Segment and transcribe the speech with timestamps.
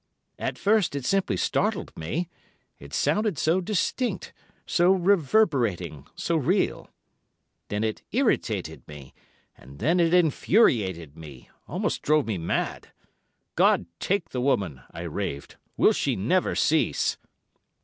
[0.39, 4.33] At first it simply startled me—it sounded so distinct,
[4.65, 6.89] so reverberating, so real.
[7.67, 9.13] Then it irritated me,
[9.55, 12.87] and then it infuriated me—almost drove me mad.
[13.55, 15.57] 'God take the woman,' I raved.
[15.77, 17.17] 'Will she never cease.